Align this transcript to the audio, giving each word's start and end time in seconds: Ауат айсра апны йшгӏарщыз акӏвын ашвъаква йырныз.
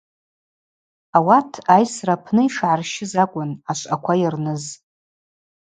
Ауат 1.17 1.51
айсра 1.75 2.15
апны 2.19 2.41
йшгӏарщыз 2.47 3.11
акӏвын 3.23 3.51
ашвъаква 3.71 4.13
йырныз. 4.21 4.63